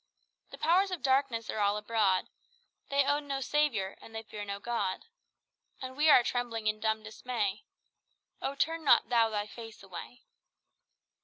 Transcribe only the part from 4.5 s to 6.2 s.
God; And we